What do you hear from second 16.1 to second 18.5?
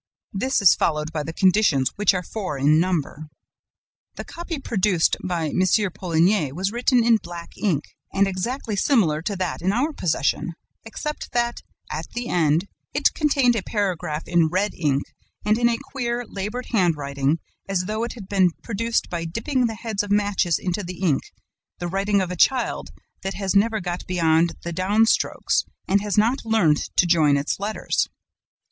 labored handwriting, as though it had been